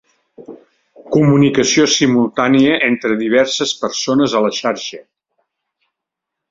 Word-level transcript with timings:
Comunicació 1.15 1.85
simultània 1.97 2.73
entre 2.89 3.19
diverses 3.21 3.75
persones 3.85 4.39
a 4.41 4.45
la 4.47 4.53
xarxa. 4.63 5.05